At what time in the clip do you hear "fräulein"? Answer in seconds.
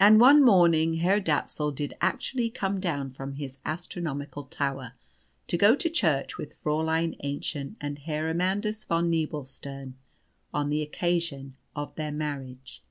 6.56-7.20